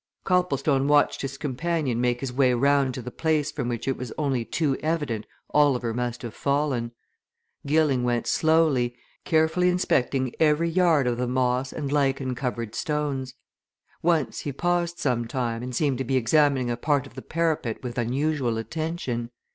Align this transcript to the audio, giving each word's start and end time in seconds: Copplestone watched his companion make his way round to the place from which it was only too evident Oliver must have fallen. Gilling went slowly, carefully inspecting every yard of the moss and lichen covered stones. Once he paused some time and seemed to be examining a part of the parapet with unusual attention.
Copplestone 0.23 0.87
watched 0.87 1.21
his 1.21 1.37
companion 1.37 2.01
make 2.01 2.21
his 2.21 2.33
way 2.33 2.55
round 2.55 2.95
to 2.95 3.03
the 3.03 3.11
place 3.11 3.51
from 3.51 3.69
which 3.69 3.87
it 3.87 3.97
was 3.97 4.11
only 4.17 4.43
too 4.43 4.75
evident 4.81 5.27
Oliver 5.51 5.93
must 5.93 6.23
have 6.23 6.33
fallen. 6.33 6.91
Gilling 7.67 8.03
went 8.03 8.25
slowly, 8.25 8.95
carefully 9.25 9.69
inspecting 9.69 10.33
every 10.39 10.71
yard 10.71 11.05
of 11.05 11.17
the 11.19 11.27
moss 11.27 11.71
and 11.71 11.91
lichen 11.91 12.33
covered 12.33 12.73
stones. 12.73 13.35
Once 14.01 14.39
he 14.39 14.51
paused 14.51 14.97
some 14.97 15.27
time 15.27 15.61
and 15.61 15.75
seemed 15.75 15.99
to 15.99 16.03
be 16.03 16.15
examining 16.15 16.71
a 16.71 16.77
part 16.77 17.05
of 17.05 17.13
the 17.13 17.21
parapet 17.21 17.83
with 17.83 17.99
unusual 17.99 18.57
attention. 18.57 19.29